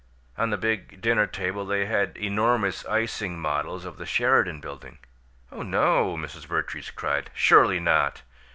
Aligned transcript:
On 0.35 0.49
the 0.49 0.57
big 0.57 0.99
dinner 0.99 1.27
table 1.27 1.63
they 1.63 1.85
had 1.85 2.17
enormous 2.17 2.83
icing 2.87 3.37
models 3.39 3.85
of 3.85 3.97
the 3.99 4.05
Sheridan 4.07 4.59
Building" 4.59 4.97
"Oh, 5.51 5.61
no!" 5.61 6.17
Mrs. 6.17 6.47
Vertrees 6.47 6.89
cried. 6.89 7.29
"Surely 7.35 7.79
not!" 7.79 8.23